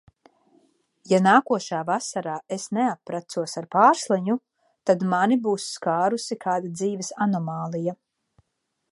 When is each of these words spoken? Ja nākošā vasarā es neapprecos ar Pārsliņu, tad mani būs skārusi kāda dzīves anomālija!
Ja 1.09 1.17
nākošā 1.23 1.81
vasarā 1.89 2.37
es 2.55 2.63
neapprecos 2.77 3.53
ar 3.61 3.67
Pārsliņu, 3.75 4.37
tad 4.91 5.05
mani 5.11 5.37
būs 5.49 5.67
skārusi 5.75 6.39
kāda 6.47 6.73
dzīves 6.79 7.13
anomālija! 7.27 7.95